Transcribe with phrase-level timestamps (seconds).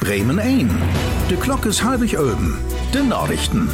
[0.00, 0.70] Bremen 1.
[1.28, 2.56] De klok is halbig oben.
[2.92, 3.68] De Nachrichten.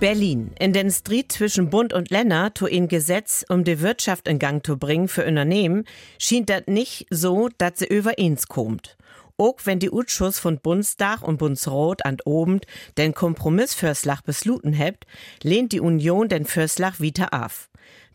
[0.00, 0.50] Berlin.
[0.58, 4.66] In den Street zwischen Bund und Länder to ein Gesetz, um die Wirtschaft in Gang
[4.66, 5.84] zu bringen für Unternehmen,
[6.18, 8.96] schien das nicht so, dass sie übereins kommt.
[9.38, 12.60] Auch wenn die Utschuss von Bundestag und Bundesrot an oben
[12.98, 15.06] den Kompromissfürslach besluten hebt,
[15.42, 17.70] lehnt die Union den Fürslach wieder auf.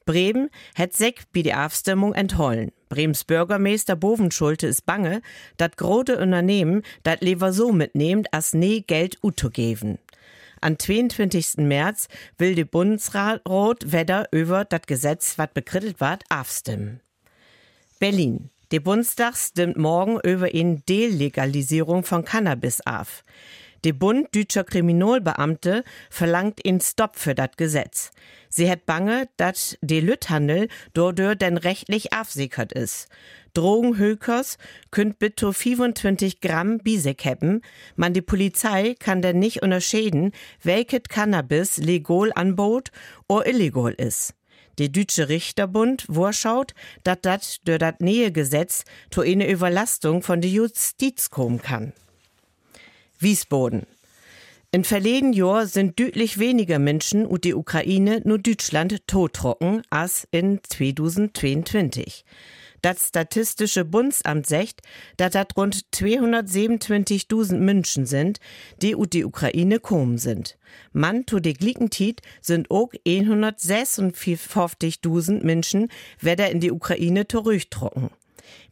[0.06, 2.72] Bremen hat sich bei der Abstimmung enthollen.
[2.90, 5.22] Brems Bürgermeister Bovenschulte ist bange,
[5.58, 9.18] dat große Unternehmen dat lieber so mitnehmt, als nie Geld
[9.52, 9.98] geben.
[10.62, 11.58] Am 22.
[11.58, 17.02] März will die Bundesrat Wedder über dat Gesetz, wat bekrittelt ward, abstimmen.
[18.00, 18.50] Berlin.
[18.72, 23.24] Der Bundestag stimmt morgen über eine Delegalisierung von Cannabis auf.
[23.84, 28.12] Der Bund deutscher Kriminalbeamte verlangt einen Stopp für das Gesetz.
[28.58, 33.10] Sie hat bange, dass der Lütthandel dodür denn rechtlich absichert ist.
[33.54, 34.58] Drogenhökers
[34.92, 37.62] könnt bitte 25 Gramm Bisek haben.
[37.98, 40.32] Man die Polizei kann denn nicht unterscheiden,
[40.64, 42.92] welches Cannabis legal anbot
[43.28, 44.36] oder illegal ist.
[44.78, 51.30] Der Deutsche Richterbund vorschaut, dass das durch das Nähegesetz zu eine Überlastung von der Justiz
[51.30, 51.92] kommen kann.
[53.20, 53.86] Wiesboden.
[54.76, 60.60] In verleden Jahr sind deutlich weniger Menschen und die Ukraine nur Deutschland tottrocken als in
[60.68, 62.26] 2022.
[62.82, 64.82] Das Statistische Bundesamt sagt,
[65.16, 68.42] dass das rund 227.000 Menschen sind,
[68.82, 70.58] die ut die Ukraine kommen sind.
[70.92, 75.88] Man zu de Glickentit sind auch 156.000 Menschen,
[76.20, 78.10] wer in die Ukraine zurücktrocken.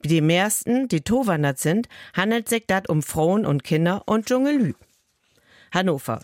[0.02, 4.74] Wie die meisten, die towandert sind, handelt sich das um Frauen und Kinder und Dschungelü.
[5.74, 6.24] Hannover.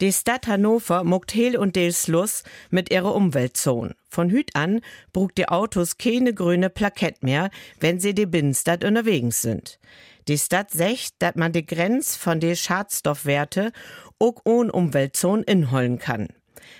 [0.00, 3.94] Die Stadt Hannover muckt Hehl und Delsluss mit ihrer Umweltzone.
[4.08, 4.80] Von Hüt an
[5.12, 9.78] brugt die Autos keine grüne Plakett mehr, wenn sie die Binnenstadt unterwegs sind.
[10.26, 13.72] Die Stadt sagt, dass man die Grenz von den Schadstoffwerte
[14.18, 16.28] auch ohne Umweltzone inholen kann.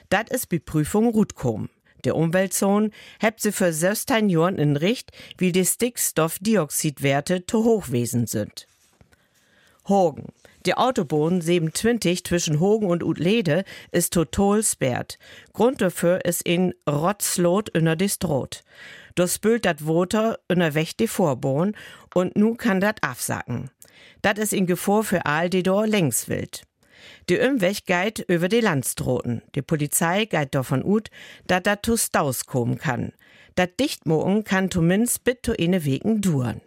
[0.08, 1.68] Das ist die Prüfung Rutkom.
[2.04, 2.90] Der Umweltzone
[3.20, 8.66] hebt sie für 16 Jahren in Richt, wie die Stickstoffdioxidwerte zu hochwesen sind.
[9.88, 10.26] Hogen.
[10.66, 15.18] Die Autobahn 27 zwischen Hogen und Utlede ist total sperrt.
[15.52, 18.62] Grund dafür ist in Rotzlot in der Distrot.
[19.14, 21.76] Das spült dat Water der Wächt die Vorbahn
[22.14, 23.70] und nu kann dat afsacken.
[24.22, 26.62] Dat is in Gefahr für all die dort längs wild.
[27.28, 29.42] Die Umweg geht über die Landstroten.
[29.54, 31.10] Die Polizei geht davon ut,
[31.46, 33.12] dat dat zu Staus kommen kann.
[33.54, 36.60] Dat Dichtmogen kann zumindest bitte eine Wegen duren.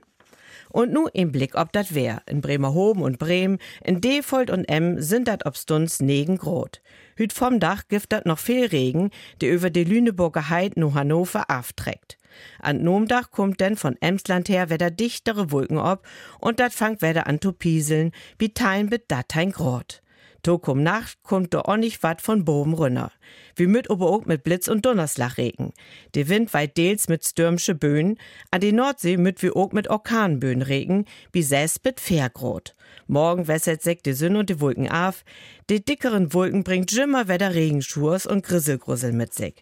[0.70, 2.22] Und nu im Blick ob dat wär.
[2.26, 6.82] In Bremerhoven und Bremen, in Defold und Emm sind dat obstuns negen grot.
[7.16, 9.12] Hüt vom Dach gift dat noch viel Regen,
[9.42, 12.18] der über die Lüneburger Heid nu Hannover afträgt.
[12.60, 16.06] An Nomdach kommt denn von Emsland her wieder dichtere Wolken ob
[16.40, 20.02] und dat fangt wieder an zu pieseln, wie teilen mit Datein grot.
[20.44, 23.12] Tokum Nacht kommt do auch wat von Boben runter.
[23.56, 25.74] Wie mit auch mit Blitz und Donnerslachregen.
[26.16, 28.18] Der Wind weit deels mit stürmische Böen,
[28.52, 32.76] an die Nordsee mit wie auch mit Orkanböen regen, wie säß mit Fährgrot.
[33.08, 35.26] Morgen wässert sich die Sonne und die Wolken auf.
[35.70, 39.56] Die dickeren Wolken bringt jimmer wieder Regenschurs und Grisselgrussel mit sich.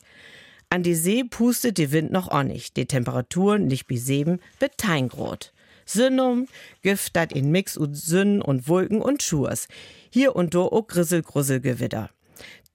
[0.69, 2.73] An die See pustet die Wind noch auch.
[2.73, 5.53] Die Temperaturen nicht wie sieben, wird Teingrot.
[5.85, 6.47] Synnum
[6.81, 9.67] gift dat in Mix und Sünnen und Wolken und Schurs.
[10.09, 12.09] Hier und da auch Grissel, Gewitter.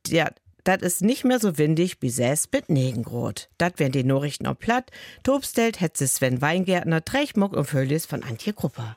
[0.07, 0.31] Ja,
[0.65, 3.49] dat ist nicht mehr so windig wie säß mit Negengrot.
[3.59, 4.91] Dat wären die Nachrichten auch platt.
[5.23, 8.97] Tobstelt hetze Sven Weingärtner, Trechmuck und Völlis von Antje Krupper.